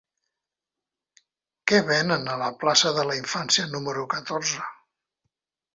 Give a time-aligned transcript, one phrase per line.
[1.71, 4.69] Què venen a la plaça de la Infància número catorze?